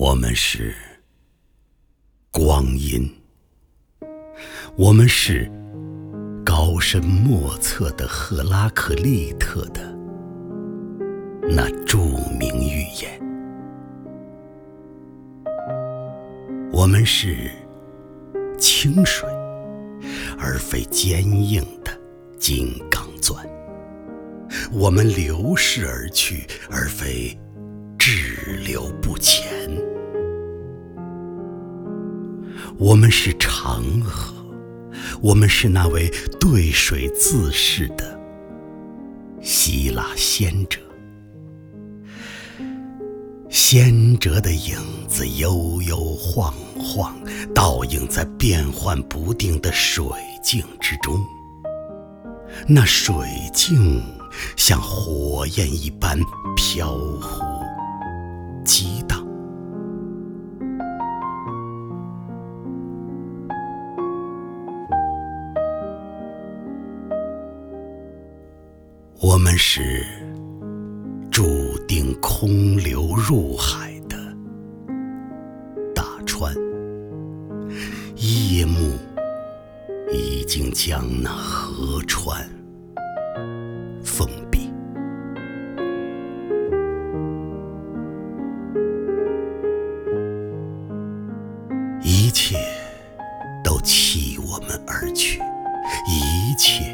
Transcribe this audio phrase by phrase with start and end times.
[0.00, 0.74] 我们是
[2.30, 3.06] 光阴，
[4.74, 5.46] 我们是
[6.42, 9.94] 高深莫测的赫拉克利特的
[11.42, 11.98] 那著
[12.38, 13.20] 名预言。
[16.72, 17.50] 我们是
[18.58, 19.28] 清水，
[20.38, 21.92] 而非坚硬的
[22.38, 23.46] 金刚钻。
[24.72, 27.38] 我们流逝而去，而非
[27.98, 29.09] 滞留不
[32.80, 34.34] 我们是长河，
[35.20, 38.18] 我们是那位对水自适的
[39.42, 40.80] 希腊先哲。
[43.50, 47.14] 先哲的影子悠悠晃晃，
[47.54, 50.06] 倒映在变幻不定的水
[50.42, 51.22] 镜之中。
[52.66, 53.14] 那水
[53.52, 54.02] 镜
[54.56, 56.18] 像火焰一般
[56.56, 57.44] 飘忽
[58.64, 58.99] 激
[69.32, 70.04] 我们是
[71.30, 74.16] 注定空流入海的
[75.94, 76.52] 大川，
[78.16, 78.98] 夜幕
[80.12, 82.44] 已经将那河川
[84.02, 84.68] 封闭，
[92.02, 92.56] 一切
[93.62, 95.40] 都弃我们而去，
[96.08, 96.89] 一切。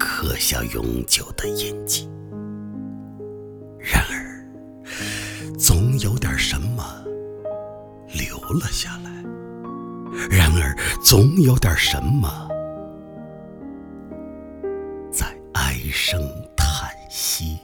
[0.00, 2.08] 刻下永久的印记。
[3.78, 4.42] 然而，
[5.58, 6.82] 总有点什么
[8.14, 9.10] 留了下来；
[10.30, 12.48] 然而，总有点什么
[15.12, 16.18] 在唉声
[16.56, 17.59] 叹息。